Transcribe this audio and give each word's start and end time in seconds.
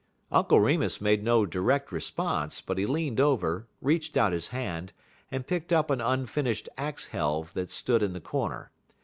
Uncle 0.31 0.59
Remus 0.59 0.99
made 0.99 1.23
no 1.23 1.45
direct 1.45 1.91
response; 1.91 2.59
but 2.59 2.79
he 2.79 2.87
leaned 2.87 3.19
over, 3.19 3.67
reached 3.81 4.17
out 4.17 4.31
his 4.33 4.47
hand, 4.47 4.93
and 5.29 5.45
picked 5.45 5.71
up 5.71 5.91
an 5.91 6.01
unfinished 6.01 6.67
axe 6.75 7.05
helve 7.09 7.53
that 7.53 7.69
stood 7.69 8.01
in 8.01 8.13
the 8.13 8.19
corner. 8.19 8.71